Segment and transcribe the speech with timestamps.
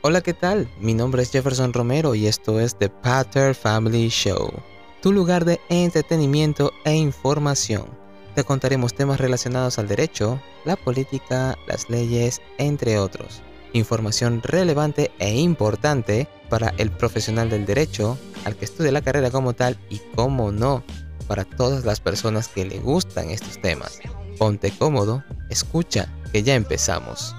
[0.00, 0.70] Hola, ¿qué tal?
[0.78, 4.52] Mi nombre es Jefferson Romero y esto es The Pater Family Show,
[5.02, 7.86] tu lugar de entretenimiento e información.
[8.36, 13.42] Te contaremos temas relacionados al derecho, la política, las leyes, entre otros.
[13.72, 19.52] Información relevante e importante para el profesional del derecho, al que estudia la carrera como
[19.54, 20.84] tal y, como no,
[21.26, 23.98] para todas las personas que le gustan estos temas.
[24.38, 27.34] Ponte cómodo, escucha, que ya empezamos.